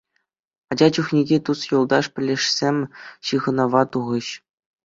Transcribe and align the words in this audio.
Ача 0.71 0.87
чухнехи 0.95 1.37
тус-юлташ, 1.49 2.05
пӗлӗшсем 2.15 2.77
ҫыхӑнӑва 3.25 3.81
тухӗҫ. 3.95 4.27